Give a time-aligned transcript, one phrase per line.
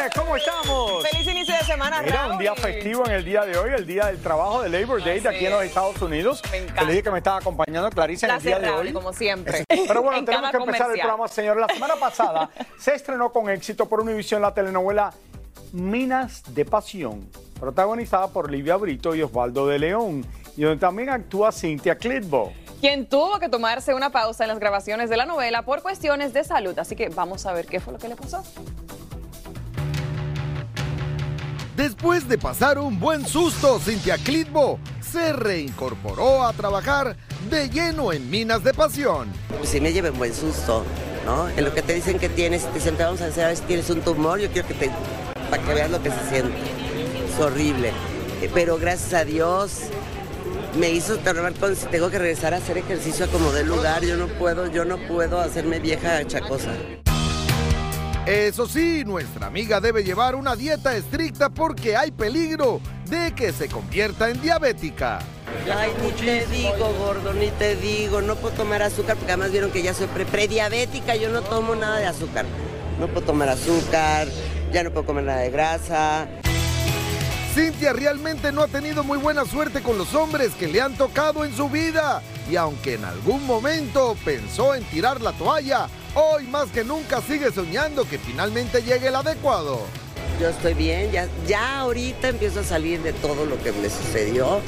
[0.00, 1.06] Tardes, ¿cómo estamos?
[1.10, 4.06] Feliz inicio de semana, Mira, un día festivo en el día de hoy, el día
[4.06, 6.42] del trabajo de Labor Day de aquí en los Estados Unidos.
[6.50, 6.84] Me encanta.
[6.84, 8.92] Le dije que me estaba acompañando Clarisa en el día de hoy.
[8.94, 9.62] como siempre.
[9.68, 11.58] Pero bueno, En tenemos que empezar el programa, señor.
[11.58, 15.12] La semana pasada se estrenó con éxito por Univision la telenovela
[15.72, 17.28] Minas de Pasión,
[17.58, 20.24] protagonizada por Livia Brito y Osvaldo de León,
[20.56, 22.54] y donde también actúa Cynthia Clitbo.
[22.80, 26.42] Quien tuvo que tomarse una pausa en las grabaciones de la novela por cuestiones de
[26.42, 26.78] salud.
[26.78, 28.42] Así que vamos a ver qué fue lo que le pasó.
[31.80, 37.16] Después de pasar un buen susto, Cintia Clitbo se reincorporó a trabajar
[37.48, 39.32] de lleno en Minas de Pasión.
[39.48, 40.84] Pues sí me llevé un buen susto,
[41.24, 41.48] ¿no?
[41.48, 43.62] En lo que te dicen que tienes, te dicen, vamos a hacer a ver si
[43.62, 44.90] tienes un tumor, yo quiero que te,
[45.48, 46.54] para que veas lo que se siente.
[47.32, 47.92] Es horrible.
[48.52, 49.84] Pero gracias a Dios
[50.78, 54.04] me hizo tomar con si tengo que regresar a hacer ejercicio a como de lugar,
[54.04, 56.74] yo no puedo, yo no puedo hacerme vieja chacosa.
[58.30, 63.66] Eso sí, nuestra amiga debe llevar una dieta estricta porque hay peligro de que se
[63.66, 65.18] convierta en diabética.
[65.76, 69.72] Ay, ni te digo, gordo, ni te digo, no puedo tomar azúcar porque además vieron
[69.72, 72.46] que ya soy pre- prediabética, yo no tomo nada de azúcar.
[73.00, 74.28] No puedo tomar azúcar,
[74.72, 76.28] ya no puedo comer nada de grasa.
[77.52, 81.44] Cintia realmente no ha tenido muy buena suerte con los hombres que le han tocado
[81.44, 82.22] en su vida.
[82.48, 87.50] Y aunque en algún momento pensó en tirar la toalla, hoy más que nunca sigue
[87.52, 89.80] soñando que finalmente llegue el adecuado.
[90.40, 94.60] Yo estoy bien, ya, ya ahorita empiezo a salir de todo lo que me sucedió.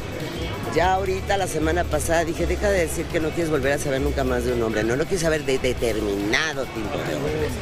[0.74, 4.00] Ya ahorita, la semana pasada, dije, deja de decir que no quieres volver a saber
[4.00, 4.82] nunca más de un hombre.
[4.84, 7.52] No lo quieres saber de determinado tipo de hombres.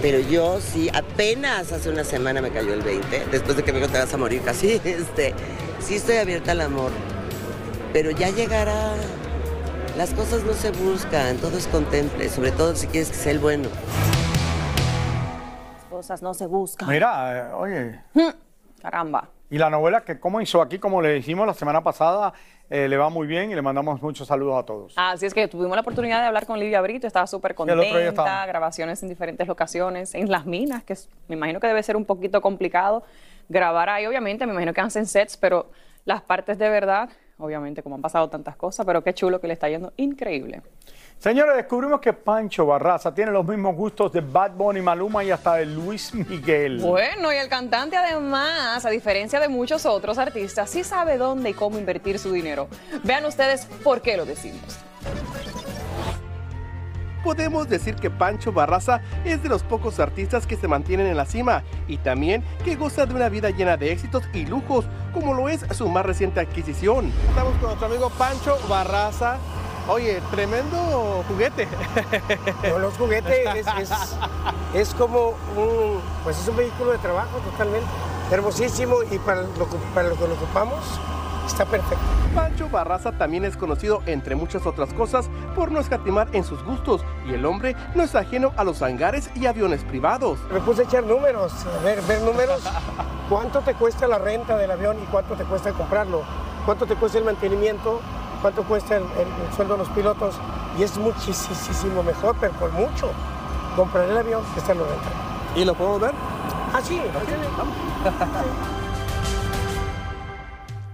[0.00, 3.80] Pero yo sí, apenas hace una semana me cayó el 20, después de que me
[3.80, 4.80] dijo, a morir casi.
[4.84, 5.34] Este,
[5.86, 6.92] sí estoy abierta al amor.
[7.92, 8.94] Pero ya llegará.
[9.96, 13.38] Las cosas no se buscan, todo es contemple, sobre todo si quieres que sea el
[13.38, 13.68] bueno.
[15.90, 16.88] Cosas no se buscan.
[16.88, 18.00] Mira, eh, oye,
[18.80, 19.28] Caramba.
[19.50, 22.32] y la novela que comenzó aquí, como le dijimos la semana pasada,
[22.70, 24.94] eh, le va muy bien y le mandamos muchos saludos a todos.
[24.96, 28.46] Así es que tuvimos la oportunidad de hablar con Livia Brito, estaba súper contenta, estaba.
[28.46, 32.04] grabaciones en diferentes locaciones, en las minas, que es- me imagino que debe ser un
[32.06, 33.02] poquito complicado
[33.48, 35.68] grabar ahí, obviamente, me imagino que hacen sets, pero
[36.06, 39.54] las partes de verdad, obviamente, como han pasado tantas cosas, pero qué chulo que le
[39.54, 40.62] está yendo increíble.
[41.18, 45.56] Señores, descubrimos que Pancho Barraza tiene los mismos gustos de Bad Bunny, Maluma y hasta
[45.56, 46.78] de Luis Miguel.
[46.80, 51.52] Bueno, y el cantante además, a diferencia de muchos otros artistas, sí sabe dónde y
[51.52, 52.68] cómo invertir su dinero.
[53.04, 54.78] Vean ustedes por qué lo decimos.
[57.24, 61.26] Podemos decir que Pancho Barraza es de los pocos artistas que se mantienen en la
[61.26, 65.48] cima y también que goza de una vida llena de éxitos y lujos, como lo
[65.48, 67.12] es su más reciente adquisición.
[67.28, 69.36] Estamos con nuestro amigo Pancho Barraza.
[69.88, 71.66] Oye, tremendo juguete.
[72.70, 74.16] Con los juguetes es, es-
[74.74, 77.88] es como un, pues es un vehículo de trabajo totalmente.
[78.30, 80.78] Hermosísimo y para lo, que- para lo que lo ocupamos
[81.50, 81.98] está perfecto.
[82.34, 87.02] Pancho Barraza también es conocido, entre muchas otras cosas, por no escatimar en sus gustos
[87.26, 90.38] y el hombre no es ajeno a los hangares y aviones privados.
[90.52, 92.62] Me puse a echar números, a ver, ver números.
[93.28, 96.22] ¿Cuánto te cuesta la renta del avión y cuánto te cuesta comprarlo?
[96.66, 98.00] ¿Cuánto te cuesta el mantenimiento?
[98.42, 100.34] ¿Cuánto cuesta el, el- el sueldo de los pilotos?
[100.78, 103.10] Y es muchísimo mejor, pero por mucho,
[103.76, 105.10] comprar el avión que estarlo rentando.
[105.56, 106.12] ¿Y lo podemos ver?
[106.72, 107.00] Ah, sí,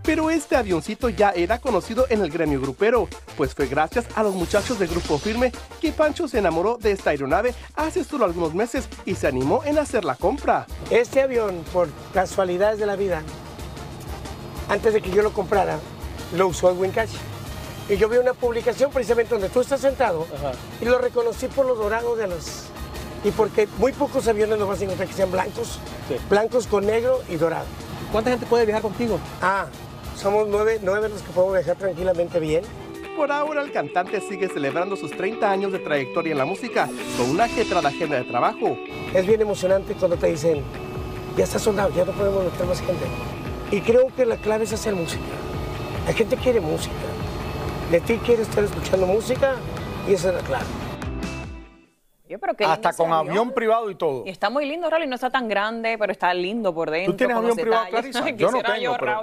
[0.07, 4.37] Pero este avioncito ya era conocido en el gremio grupero, pues fue gracias a los
[4.37, 5.51] muchachos de Grupo Firme
[5.81, 9.81] que Pancho se enamoró de esta aeronave hace solo algunos meses y se animó en
[9.81, 10.69] hacer la compra.
[10.91, 13.21] Este avión, por casualidades de la vida,
[14.69, 15.81] antes de que yo lo comprara,
[16.37, 17.11] lo usó Edwin Cash.
[17.89, 20.25] Y yo vi una publicación precisamente donde tú estás sentado
[20.81, 22.67] y lo reconocí por lo dorado de los...
[23.25, 25.81] Y porque muy pocos aviones lo vas a encontrar que sean blancos,
[26.31, 27.67] blancos con negro y dorado.
[28.13, 29.19] ¿Cuánta gente puede viajar contigo?
[29.43, 29.67] Ah,
[30.17, 32.65] somos nueve, nueve los que podemos viajar tranquilamente bien.
[33.17, 37.31] Por ahora, el cantante sigue celebrando sus 30 años de trayectoria en la música con
[37.31, 38.77] una ajetrada agenda de trabajo.
[39.15, 40.63] Es bien emocionante cuando te dicen,
[41.37, 43.05] ya está soldado, ya no podemos meter más gente.
[43.71, 45.23] Y creo que la clave es hacer música.
[46.07, 46.95] La gente quiere música.
[47.91, 49.57] De ti quiere estar escuchando música
[50.09, 50.86] y esa es la clave.
[52.29, 54.25] Pero Hasta con avión privado y todo.
[54.27, 57.15] Y está muy lindo, Raúl, no está tan grande, pero está lindo por dentro.
[57.15, 57.89] tienes con los avión privado.
[57.91, 58.31] Clarisa?
[58.37, 59.23] Yo no Quisiera tengo, yo, pero-.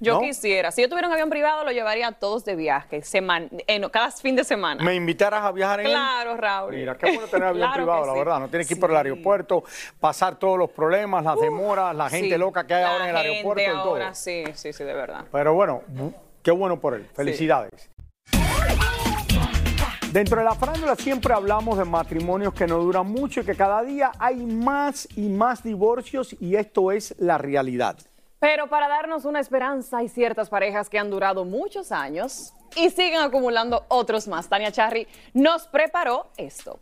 [0.00, 0.20] Yo ¿No?
[0.20, 0.70] quisiera.
[0.72, 4.10] Si yo tuviera un avión privado, lo llevaría a todos de viaje, seman- en- cada
[4.10, 4.82] fin de semana.
[4.82, 5.92] ¿Me invitaras a viajar en él?
[5.92, 6.74] Claro, Raúl.
[6.74, 8.18] Mira, qué bueno tener avión Claro privado, la sí.
[8.18, 8.40] verdad.
[8.40, 9.62] No tienes que ir por el aeropuerto,
[10.00, 13.10] pasar todos los problemas, las demoras, la gente Sí, loca que hay la ahora en
[13.10, 14.14] el aeropuerto y todo.
[14.14, 15.24] Sí, sí, sí, de verdad.
[15.30, 17.06] Pero bueno, bu- qué bueno por él.
[17.14, 17.88] Felicidades.
[20.14, 23.82] Dentro de la farándula siempre hablamos de matrimonios que no duran mucho y que cada
[23.82, 27.98] día hay más y más divorcios y esto es la realidad.
[28.38, 33.22] Pero para darnos una esperanza, hay ciertas parejas que han durado muchos años y siguen
[33.22, 34.48] acumulando otros más.
[34.48, 36.78] Tania Charry nos preparó esto.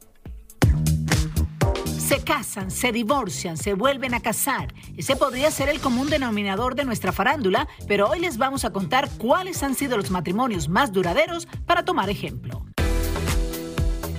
[1.86, 4.74] Se casan, se divorcian, se vuelven a casar.
[4.98, 9.08] Ese podría ser el común denominador de nuestra farándula, pero hoy les vamos a contar
[9.16, 12.61] cuáles han sido los matrimonios más duraderos para tomar ejemplo.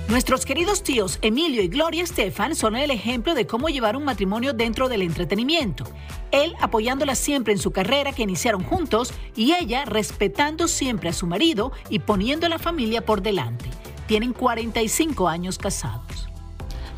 [0.08, 4.52] Nuestros queridos tíos Emilio y Gloria Estefan son el ejemplo de cómo llevar un matrimonio
[4.52, 5.84] dentro del entretenimiento.
[6.30, 11.26] Él apoyándola siempre en su carrera que iniciaron juntos y ella respetando siempre a su
[11.26, 13.64] marido y poniendo a la familia por delante.
[14.06, 16.28] Tienen 45 años casados.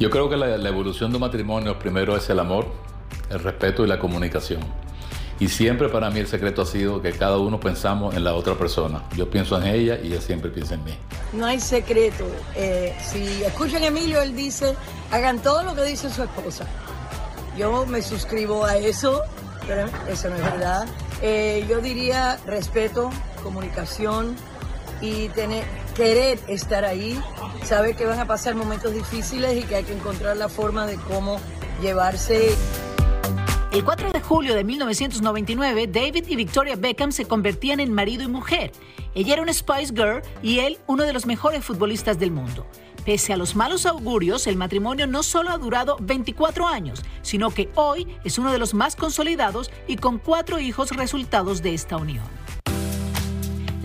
[0.00, 2.67] Yo creo que la, la evolución de un matrimonio primero es el amor,
[3.31, 4.61] el respeto y la comunicación.
[5.38, 8.55] Y siempre para mí el secreto ha sido que cada uno pensamos en la otra
[8.55, 9.03] persona.
[9.15, 10.97] Yo pienso en ella y ella siempre piensa en mí.
[11.35, 12.27] No hay secreto.
[12.55, 14.75] Eh, si escuchan a Emilio, él dice,
[15.11, 16.67] hagan todo lo que dice su esposa.
[17.59, 19.23] Yo me suscribo a eso,
[19.67, 20.87] pero eso no es verdad.
[21.21, 23.11] Eh, yo diría respeto,
[23.43, 24.37] comunicación
[25.00, 27.21] y tener, querer estar ahí,
[27.65, 30.97] saber que van a pasar momentos difíciles y que hay que encontrar la forma de
[30.97, 31.38] cómo
[31.83, 32.55] llevarse.
[34.16, 38.28] El 4 de julio de 1999, David y Victoria Beckham se convertían en marido y
[38.28, 38.72] mujer.
[39.14, 42.66] Ella era una Spice Girl y él uno de los mejores futbolistas del mundo.
[43.04, 47.68] Pese a los malos augurios, el matrimonio no solo ha durado 24 años, sino que
[47.74, 52.24] hoy es uno de los más consolidados y con cuatro hijos resultados de esta unión.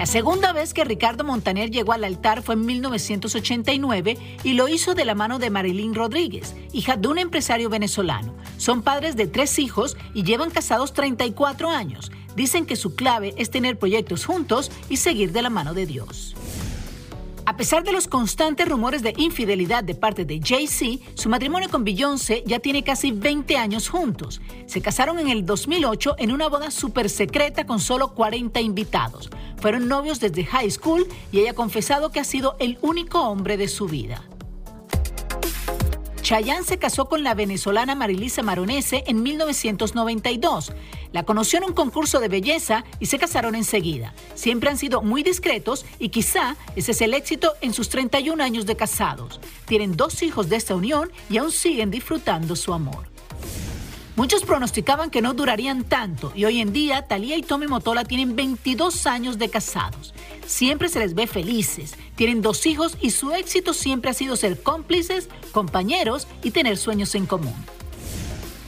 [0.02, 4.96] La segunda vez que Ricardo Montaner llegó al altar fue en 1989 y lo hizo
[4.96, 8.34] de la mano de Marilyn Rodríguez, hija de un empresario venezolano.
[8.58, 12.12] Son padres de tres hijos y llevan casados 34 años.
[12.36, 16.36] Dicen que su clave es tener proyectos juntos y seguir de la mano de Dios.
[17.52, 21.84] A pesar de los constantes rumores de infidelidad de parte de Jay-Z, su matrimonio con
[21.84, 24.40] Beyoncé ya tiene casi 20 años juntos.
[24.68, 29.30] Se casaron en el 2008 en una boda súper secreta con solo 40 invitados.
[29.58, 33.58] Fueron novios desde high school y ella ha confesado que ha sido el único hombre
[33.58, 34.24] de su vida.
[36.32, 40.72] Chayanne se casó con la venezolana Marilisa Maronese en 1992.
[41.12, 44.14] La conoció en un concurso de belleza y se casaron enseguida.
[44.34, 48.66] Siempre han sido muy discretos y quizá ese es el éxito en sus 31 años
[48.66, 49.42] de casados.
[49.66, 53.10] Tienen dos hijos de esta unión y aún siguen disfrutando su amor.
[54.16, 58.38] Muchos pronosticaban que no durarían tanto y hoy en día Talía y Tommy Motola tienen
[58.38, 60.14] 22 años de casados.
[60.46, 64.62] Siempre se les ve felices, tienen dos hijos y su éxito siempre ha sido ser
[64.62, 67.56] cómplices, compañeros y tener sueños en común.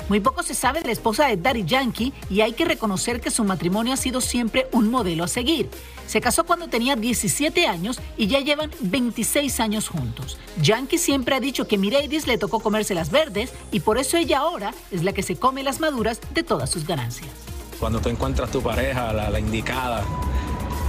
[0.10, 3.32] Muy poco se sabe de la esposa de Daddy Yankee y hay que reconocer que
[3.32, 5.70] su matrimonio ha sido siempre un modelo a seguir.
[6.08, 10.38] Se casó cuando tenía 17 años y ya llevan 26 años juntos.
[10.62, 14.39] Yankee siempre ha dicho que Mireidis le tocó comerse las verdes y por eso ella
[14.39, 17.32] ahora es la que se come las maduras de todas sus ganancias.
[17.80, 20.03] Cuando tú encuentras tu pareja, la, la indicada,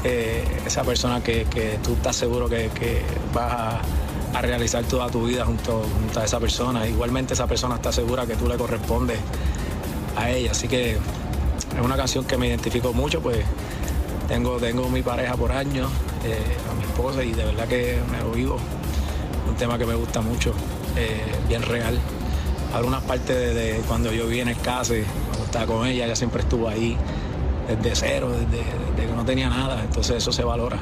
[0.04, 1.46] esa persona que,
[1.82, 3.80] tú estás seguro que, que vas
[4.34, 6.86] a, realizar toda tu vida junto, junto a esa persona.
[6.88, 9.18] Igualmente esa persona está segura que tú le correspondes
[10.16, 10.50] a ella.
[10.50, 13.38] Así que es una canción que me identifico mucho, pues
[14.28, 15.90] tengo, tengo mi pareja por años,
[16.24, 16.38] eh,
[16.70, 18.56] a mi esposa, y de verdad que me lo vivo.
[19.48, 20.52] Un tema que me gusta mucho,
[20.96, 21.98] eh, bien real.
[22.74, 26.42] Algunas partes de, cuando yo vi en el case, cuando estaba con ella, ella siempre
[26.42, 26.96] estuvo ahí
[27.68, 28.64] desde cero, desde,
[29.02, 29.82] que no tenía nada.
[29.82, 30.78] Entonces eso se valora.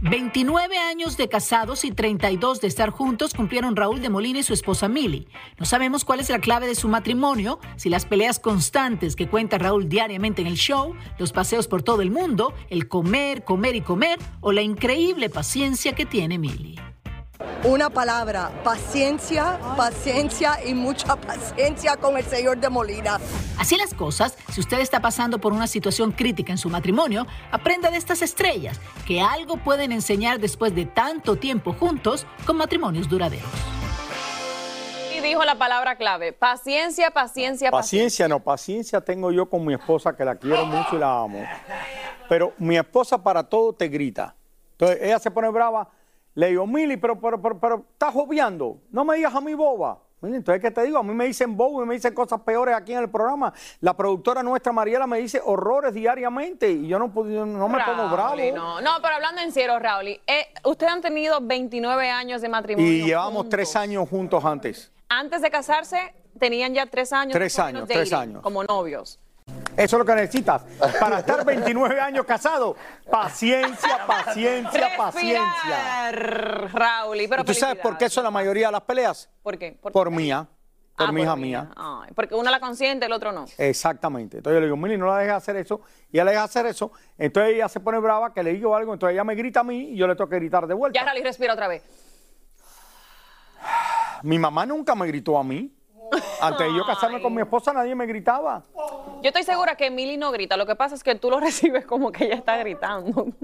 [0.00, 4.54] 29 años de casados y 32 de estar juntos cumplieron Raúl de Molina y su
[4.54, 5.28] esposa Mili.
[5.58, 9.58] No sabemos cuál es la clave de su matrimonio, si las peleas constantes que cuenta
[9.58, 13.80] Raúl diariamente en el show, los paseos por todo el mundo, el comer, comer y
[13.80, 16.78] comer o la increíble paciencia que tiene Mili.
[17.64, 23.18] Una palabra, paciencia, paciencia y mucha paciencia con el señor de Molina.
[23.58, 27.90] Así las cosas, si usted está pasando por una situación crítica en su matrimonio, aprenda
[27.90, 33.50] de estas estrellas, que algo pueden enseñar después de tanto tiempo juntos con matrimonios duraderos.
[35.16, 37.72] Y dijo la palabra clave, paciencia, paciencia, paciencia.
[37.72, 41.44] Paciencia, no, paciencia tengo yo con mi esposa que la quiero mucho y la amo.
[42.28, 44.36] Pero mi esposa para todo te grita.
[44.72, 45.97] Entonces ella se pone brava.
[46.38, 48.78] Le digo, Mili, pero, pero, pero, pero estás obviando.
[48.92, 49.98] No me digas a mí boba.
[50.22, 50.98] Entonces, ¿qué te digo?
[50.98, 53.52] A mí me dicen bobo y me dicen cosas peores aquí en el programa.
[53.80, 58.08] La productora nuestra, Mariela, me dice horrores diariamente y yo no, yo no me pongo
[58.08, 58.16] bravo.
[58.16, 62.48] Rauli, No, no, pero hablando en serio, Raúl, eh, ustedes han tenido 29 años de
[62.48, 62.88] matrimonio.
[62.88, 63.50] Y llevamos juntos.
[63.50, 64.92] tres años juntos antes.
[65.08, 67.32] Antes de casarse, tenían ya tres años.
[67.32, 68.42] Tres años, tres dating, años.
[68.44, 69.18] Como novios.
[69.76, 70.62] Eso es lo que necesitas.
[70.98, 72.74] Para estar 29 años casado,
[73.08, 76.10] paciencia, paciencia, paciencia.
[76.10, 79.30] Respirar, Raúl, pero ¿Y tú sabes por qué son la mayoría de las peleas?
[79.40, 79.78] ¿Por qué?
[79.80, 80.48] ¿Por, Por mía,
[80.96, 81.70] por Ah, mi hija por mía.
[81.76, 83.44] Ay, porque uno la consiente, el otro no.
[83.56, 84.38] Exactamente.
[84.38, 85.80] Entonces yo le digo, Mili, no la dejes hacer eso.
[86.10, 86.90] Y ella le deja hacer eso.
[87.16, 88.94] Entonces ella se pone brava, que le digo algo.
[88.94, 90.98] Entonces ella me grita a mí y yo le tengo que gritar de vuelta.
[90.98, 91.84] Ya, Raúl, respira otra vez.
[94.24, 95.72] Mi mamá nunca me gritó a mí.
[96.40, 98.64] Antes de yo casarme con mi esposa, nadie me gritaba.
[99.20, 100.56] Yo estoy segura que Mili no grita.
[100.56, 103.26] Lo que pasa es que tú lo recibes como que ella está gritando.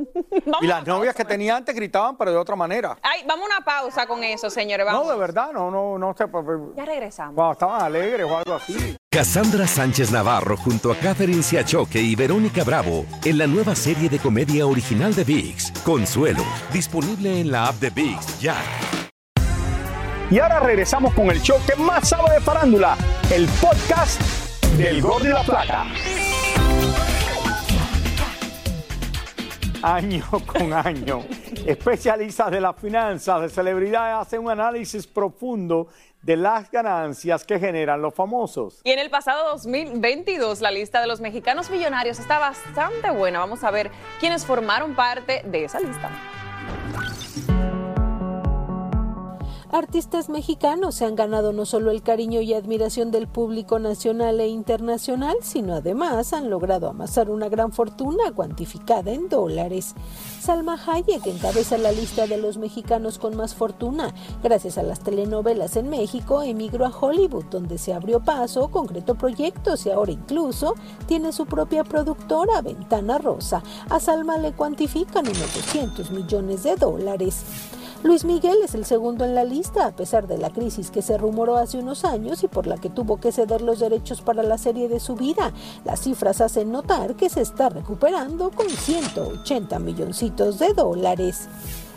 [0.61, 2.97] Y las novias que tenía antes gritaban, pero de otra manera.
[3.03, 4.85] Ay, vamos a una pausa con eso, señores.
[4.87, 5.07] Vamos.
[5.07, 6.27] No, de verdad, no, no, no sé.
[6.29, 7.35] pues, pues, Ya regresamos.
[7.35, 8.97] Cuando estaban alegres o algo así.
[9.11, 14.19] Cassandra Sánchez Navarro junto a Catherine Siachoque y Verónica Bravo en la nueva serie de
[14.19, 18.57] comedia original de VIX, Consuelo, disponible en la app de VIX ya.
[20.31, 22.97] Y ahora regresamos con el show que más sabe de farándula,
[23.31, 24.21] el podcast
[24.77, 25.87] del Gordo y la Plata.
[29.83, 31.25] Año con año,
[31.67, 35.89] especialistas de las finanzas, de celebridades, hacen un análisis profundo
[36.23, 38.81] de las ganancias que generan los famosos.
[38.83, 43.39] Y en el pasado 2022, la lista de los mexicanos millonarios está bastante buena.
[43.39, 46.11] Vamos a ver quiénes formaron parte de esa lista.
[49.75, 54.47] Artistas mexicanos se han ganado no solo el cariño y admiración del público nacional e
[54.47, 59.97] internacional, sino además han logrado amasar una gran fortuna cuantificada en dólares.
[60.41, 64.15] Salma Hayek encabeza la lista de los mexicanos con más fortuna.
[64.45, 69.87] Gracias a las telenovelas en México, emigró a Hollywood, donde se abrió paso, concretó proyectos
[69.87, 70.77] y ahora incluso
[71.09, 73.61] tiene su propia productora, Ventana Rosa.
[73.91, 77.45] A Salma le cuantifican unos 200 millones de dólares.
[78.05, 81.17] Luis Miguel es el segundo en la lista, a pesar de la crisis que se
[81.17, 84.59] rumoró hace unos años y por la que tuvo que ceder los derechos para la
[84.59, 85.55] serie de su vida.
[85.87, 91.49] Las cifras hacen notar que se está recuperando con 180 milloncitos de dólares.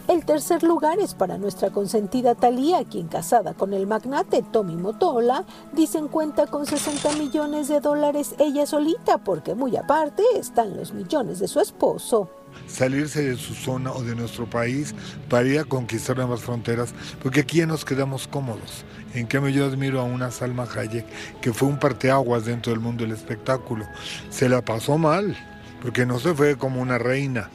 [0.08, 5.44] El tercer lugar es para nuestra consentida Thalía, quien casada con el magnate Tommy Motola,
[5.74, 11.40] dicen cuenta con 60 millones de dólares ella solita, porque muy aparte están los millones
[11.40, 12.30] de su esposo
[12.66, 14.96] salirse de su zona o de nuestro país
[15.30, 18.86] para ir a conquistar nuevas fronteras, porque aquí ya nos quedamos cómodos.
[19.14, 21.06] En cambio yo admiro a una Salma Hayek
[21.42, 23.86] que fue un parteaguas dentro del mundo del espectáculo.
[24.30, 25.38] Se la pasó mal,
[25.82, 27.50] porque no se fue como una reina.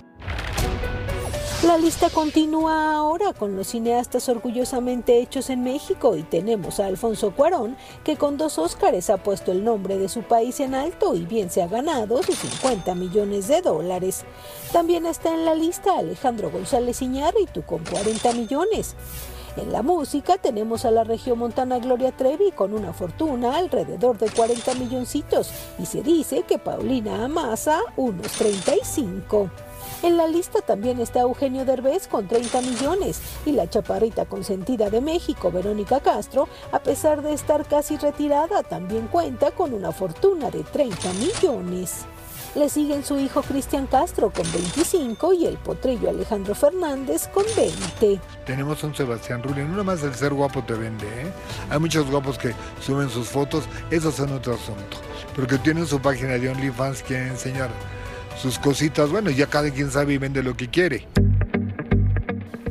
[1.64, 7.30] La lista continúa ahora con los cineastas orgullosamente hechos en México y tenemos a Alfonso
[7.36, 11.24] Cuarón, que con dos Óscares ha puesto el nombre de su país en alto y
[11.24, 14.24] bien se ha ganado sus 50 millones de dólares.
[14.72, 18.96] También está en la lista Alejandro González Iñárritu con 40 millones.
[19.56, 24.74] En la música tenemos a la regiomontana Gloria Trevi con una fortuna alrededor de 40
[24.74, 29.48] milloncitos y se dice que Paulina amasa unos 35.
[30.02, 35.00] En la lista también está Eugenio Derbez con 30 millones y la chaparrita consentida de
[35.00, 40.64] México, Verónica Castro, a pesar de estar casi retirada, también cuenta con una fortuna de
[40.64, 42.04] 30 millones.
[42.56, 48.20] Le siguen su hijo Cristian Castro con 25 y el potrillo Alejandro Fernández con 20.
[48.44, 51.32] Tenemos un Sebastián Rulli, no nomás el ser guapo te vende, ¿eh?
[51.70, 54.98] Hay muchos guapos que suben sus fotos, esos son otro asunto.
[55.36, 57.70] Porque tienen su página de OnlyFans, quieren enseñar
[58.42, 61.06] sus cositas, bueno, ya cada quien sabe y vende lo que quiere.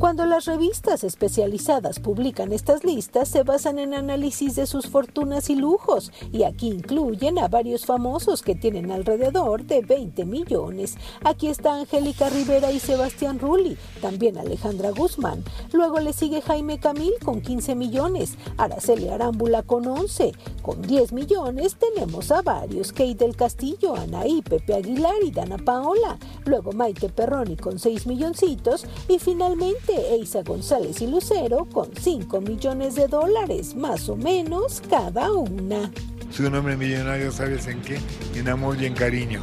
[0.02, 5.54] Cuando las revistas especializadas publican estas listas, se basan en análisis de sus fortunas y
[5.54, 10.96] lujos, y aquí incluyen a varios famosos que tienen alrededor de 20 millones.
[11.22, 15.44] Aquí está Angélica Rivera y Sebastián Rulli, también Alejandra Guzmán.
[15.72, 20.32] Luego le sigue Jaime Camil con 15 millones, Araceli Arámbula con 11.
[20.62, 26.18] Con 10 millones tenemos a varios, Kate del Castillo, Anaí, Pepe Aguilar y Dana Paola.
[26.46, 32.94] Luego Maite Perroni con 6 milloncitos y finalmente Eisa González y Lucero con 5 millones
[32.94, 35.90] de dólares, más o menos cada una.
[36.30, 38.00] Soy un hombre millonario, ¿sabes en qué?
[38.34, 39.42] En amor y en cariño.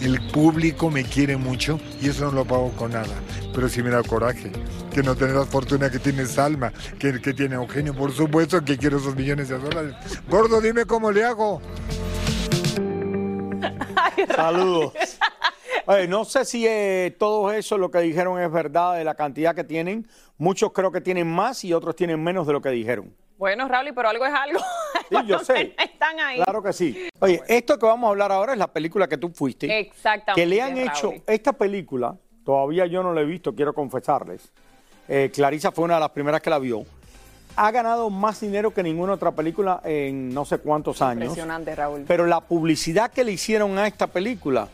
[0.00, 3.14] El público me quiere mucho y eso no lo pago con nada.
[3.54, 4.50] Pero sí me da coraje
[4.90, 7.94] que no tener la fortuna que tiene Salma, que, que tiene Eugenio.
[7.94, 9.94] Por supuesto que quiero esos millones de dólares.
[10.28, 11.60] Gordo, dime cómo le hago.
[14.34, 14.92] Saludos.
[15.90, 19.56] Oye, no sé si eh, todo eso lo que dijeron es verdad de la cantidad
[19.56, 20.06] que tienen.
[20.38, 23.12] Muchos creo que tienen más y otros tienen menos de lo que dijeron.
[23.36, 24.60] Bueno, Raúl, pero algo es algo.
[25.10, 25.74] Sí, yo sé.
[25.82, 26.36] Están ahí.
[26.36, 27.08] Claro que sí.
[27.18, 29.80] Oye, esto que vamos a hablar ahora es la película que tú fuiste.
[29.80, 30.40] Exactamente.
[30.40, 34.52] Que le han hecho esta película, todavía yo no la he visto, quiero confesarles.
[35.08, 36.84] Eh, Clarisa fue una de las primeras que la vio.
[37.56, 41.24] Ha ganado más dinero que ninguna otra película en no sé cuántos años.
[41.24, 42.04] Impresionante, Raúl.
[42.06, 44.68] Pero la publicidad que le hicieron a esta película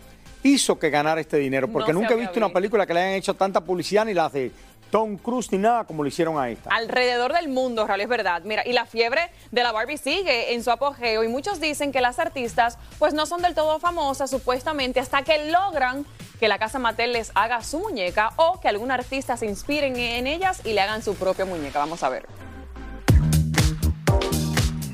[0.46, 1.68] hizo que ganara este dinero.
[1.68, 4.32] Porque No nunca he visto una película que le hayan hecho tanta publicidad ni las
[4.32, 4.52] de
[4.90, 6.70] Tom Cruise ni nada como le hicieron a esta.
[6.70, 8.42] Alrededor del mundo, Raúl, es verdad.
[8.44, 12.00] Mira, y la fiebre de la Barbie sigue en su apogeo y muchos dicen que
[12.00, 16.06] las artistas pues no son del todo famosas supuestamente hasta que logran
[16.38, 20.26] que la casa Mattel les haga su muñeca o que algún artista se inspire en
[20.26, 21.78] ellas y le hagan su propia muñeca.
[21.78, 22.26] Vamos a ver.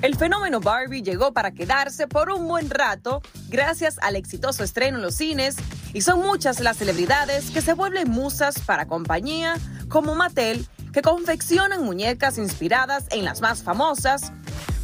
[0.03, 5.03] El fenómeno Barbie llegó para quedarse por un buen rato gracias al exitoso estreno en
[5.05, 5.55] los cines
[5.95, 9.55] y son muchas las celebridades que se vuelven musas para compañía
[9.89, 14.33] como Mattel que confeccionan muñecas inspiradas en las más famosas.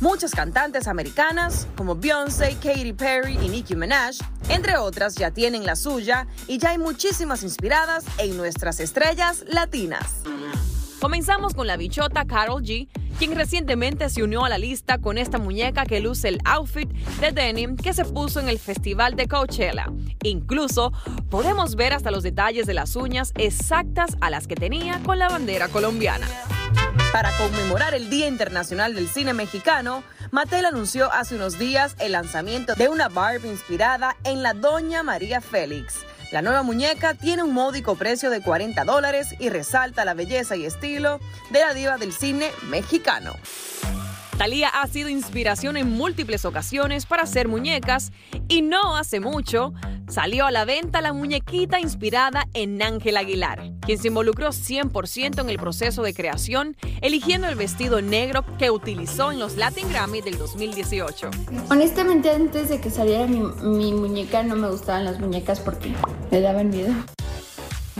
[0.00, 5.74] Muchas cantantes americanas como Beyoncé, Katy Perry y Nicki Minaj, entre otras, ya tienen la
[5.74, 10.22] suya y ya hay muchísimas inspiradas en nuestras estrellas latinas.
[11.00, 15.38] Comenzamos con la bichota Carol G, quien recientemente se unió a la lista con esta
[15.38, 16.88] muñeca que luce el outfit
[17.20, 19.92] de denim que se puso en el festival de Coachella.
[20.22, 20.92] Incluso
[21.28, 25.28] podemos ver hasta los detalles de las uñas exactas a las que tenía con la
[25.28, 26.26] bandera colombiana.
[27.12, 32.74] Para conmemorar el Día Internacional del Cine Mexicano, Mattel anunció hace unos días el lanzamiento
[32.74, 36.04] de una Barbie inspirada en la Doña María Félix.
[36.30, 40.66] La nueva muñeca tiene un módico precio de 40 dólares y resalta la belleza y
[40.66, 43.34] estilo de la diva del cine mexicano.
[44.38, 48.12] Thalía ha sido inspiración en múltiples ocasiones para hacer muñecas
[48.46, 49.74] y no hace mucho
[50.08, 55.50] salió a la venta la muñequita inspirada en Ángel Aguilar, quien se involucró 100% en
[55.50, 60.38] el proceso de creación, eligiendo el vestido negro que utilizó en los Latin Grammy del
[60.38, 61.30] 2018.
[61.68, 65.92] Honestamente, antes de que saliera mi, mi muñeca, no me gustaban las muñecas porque
[66.30, 66.94] me daban miedo.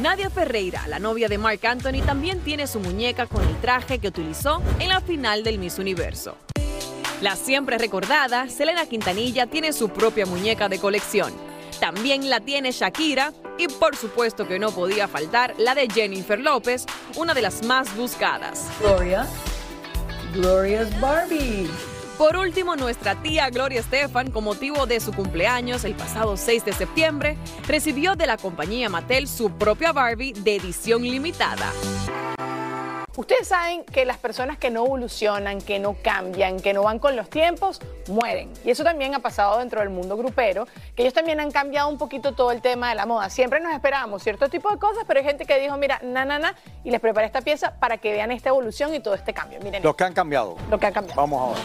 [0.01, 4.09] Nadia Ferreira, la novia de Marc Anthony, también tiene su muñeca con el traje que
[4.09, 6.37] utilizó en la final del Miss Universo.
[7.21, 11.33] La siempre recordada Selena Quintanilla tiene su propia muñeca de colección.
[11.81, 16.87] También la tiene Shakira y por supuesto que no podía faltar la de Jennifer López,
[17.17, 18.69] una de las más buscadas.
[18.81, 19.27] Gloria,
[20.33, 21.69] Gloria's Barbie.
[22.19, 26.73] Por último, nuestra tía Gloria Estefan, con motivo de su cumpleaños el pasado 6 de
[26.73, 27.37] septiembre,
[27.69, 31.71] recibió de la compañía Mattel su propia Barbie de edición limitada.
[33.17, 37.17] Ustedes saben que las personas que no evolucionan, que no cambian, que no van con
[37.17, 38.53] los tiempos, mueren.
[38.65, 41.99] Y eso también ha pasado dentro del mundo grupero, que ellos también han cambiado un
[41.99, 43.29] poquito todo el tema de la moda.
[43.31, 46.39] Siempre nos esperábamos cierto tipo de cosas, pero hay gente que dijo, mira, na, na,
[46.39, 46.55] na,
[46.85, 49.59] y les preparé esta pieza para que vean esta evolución y todo este cambio.
[49.63, 50.57] Miren, Los que han cambiado.
[50.71, 51.21] lo que ha cambiado.
[51.21, 51.61] Vamos ahora.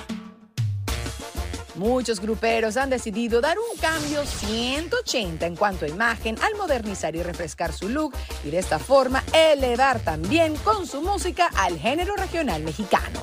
[1.76, 7.24] Muchos gruperos han decidido dar un cambio 180 en cuanto a imagen al modernizar y
[7.24, 12.62] refrescar su look y de esta forma elevar también con su música al género regional
[12.62, 13.22] mexicano.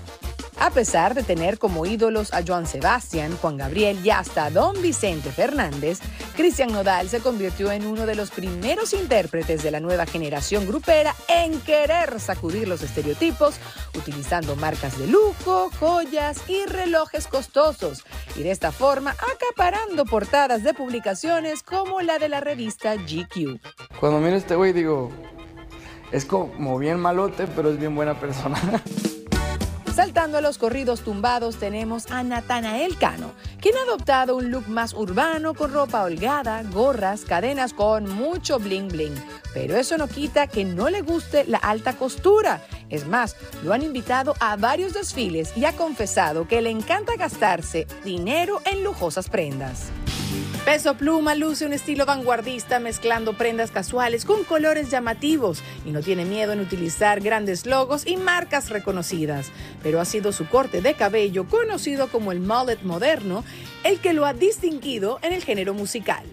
[0.61, 5.33] A pesar de tener como ídolos a Joan Sebastián, Juan Gabriel y hasta Don Vicente
[5.33, 6.01] Fernández,
[6.37, 11.15] Cristian Nodal se convirtió en uno de los primeros intérpretes de la nueva generación grupera
[11.29, 13.55] en querer sacudir los estereotipos,
[13.97, 18.05] utilizando marcas de lujo, joyas y relojes costosos,
[18.37, 23.61] y de esta forma acaparando portadas de publicaciones como la de la revista GQ.
[23.99, 25.11] Cuando miro este güey digo,
[26.13, 28.61] es como bien malote, pero es bien buena persona.
[29.95, 34.95] Saltando a los corridos tumbados tenemos a Natanael Cano, quien ha adoptado un look más
[34.95, 39.15] urbano con ropa holgada, gorras, cadenas con mucho bling bling.
[39.53, 42.63] Pero eso no quita que no le guste la alta costura.
[42.89, 47.87] Es más, lo han invitado a varios desfiles y ha confesado que le encanta gastarse
[48.05, 49.91] dinero en lujosas prendas.
[50.65, 56.27] Peso Pluma luce un estilo vanguardista mezclando prendas casuales con colores llamativos y no tiene
[56.27, 59.51] miedo en utilizar grandes logos y marcas reconocidas.
[59.83, 63.43] Pero ha sido su corte de cabello, conocido como el mullet moderno,
[63.85, 66.25] el que lo ha distinguido en el género musical.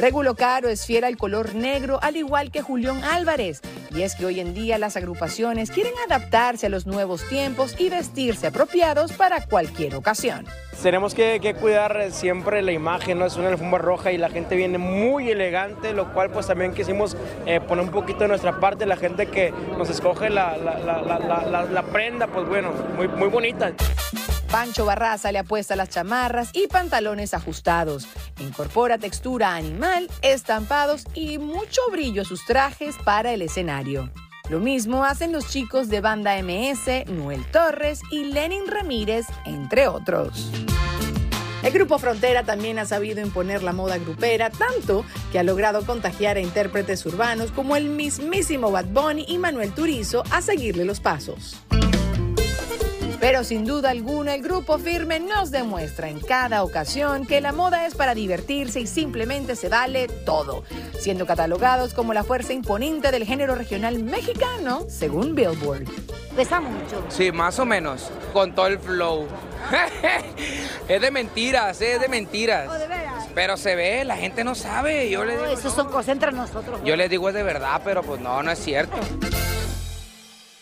[0.00, 3.60] Regulo Caro es fiel al color negro, al igual que Julián Álvarez.
[3.90, 7.90] Y es que hoy en día las agrupaciones quieren adaptarse a los nuevos tiempos y
[7.90, 10.46] vestirse apropiados para cualquier ocasión.
[10.80, 13.26] Tenemos que, cuidar siempre la imagen, ¿no?
[13.26, 17.16] Es una alfombra roja y la gente viene muy elegante, lo cual pues también quisimos
[17.46, 22.46] eh, poner un poquito de nuestra parte, la gente que nos escoge la prenda, pues
[22.46, 23.72] bueno, muy, muy bonita.
[24.50, 28.08] Pancho Barraza le apuesta las chamarras y pantalones ajustados.
[28.40, 34.10] Incorpora textura animal, estampados y mucho brillo a sus trajes para el escenario.
[34.48, 40.50] Lo mismo hacen los chicos de Banda MS, Noel Torres y Lenin Ramírez, entre otros.
[41.62, 46.38] El grupo Frontera también ha sabido imponer la moda grupera, tanto que ha logrado contagiar
[46.38, 51.56] a intérpretes urbanos como el mismísimo Bad Bunny y Manuel Turizo a seguirle los pasos.
[53.20, 57.84] Pero sin duda alguna el grupo firme nos demuestra en cada ocasión que la moda
[57.86, 60.62] es para divertirse y simplemente se vale todo,
[61.00, 65.84] siendo catalogados como la fuerza imponente del género regional mexicano según Billboard.
[66.36, 67.04] Pesa mucho.
[67.08, 69.26] Sí, más o menos, con todo el flow.
[70.88, 72.68] es de mentiras, es de mentiras.
[72.68, 73.26] ¿O de veras?
[73.34, 75.10] Pero se ve, la gente no sabe.
[75.10, 76.80] Yo le No, digo, eso son cosas entre nosotros.
[76.84, 78.96] yo les digo es de verdad, pero pues no, no es cierto.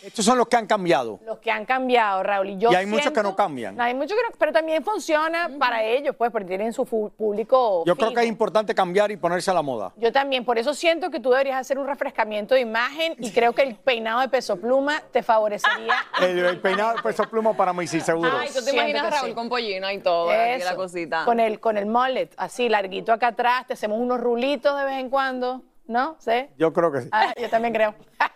[0.06, 1.18] Estos son los que han cambiado.
[1.24, 2.50] Los que han cambiado, Raúl.
[2.50, 3.80] Y, yo Y hay muchos que no cambian.
[3.80, 7.82] Hay muchos que no, pero también funciona para ellos, pues, porque tienen su público.
[7.84, 9.92] Yo creo que es importante cambiar y ponerse a la moda.
[9.96, 13.52] Yo también, por eso siento que tú deberías hacer un refrescamiento de imagen y creo
[13.52, 15.94] que el peinado de peso pluma te favorecería.
[16.20, 18.30] El, el peinado de peso pluma para mí sí, seguro.
[18.38, 19.34] Ay, tú te Siento imaginas Raúl sí.
[19.34, 21.24] con pollina y todo, aquí la cosita.
[21.24, 24.98] Con el, con el mullet, así, larguito acá atrás, te hacemos unos rulitos de vez
[24.98, 26.16] en cuando, ¿no?
[26.18, 26.46] ¿Sí?
[26.56, 27.08] Yo creo que sí.
[27.12, 27.94] Ah, yo también creo.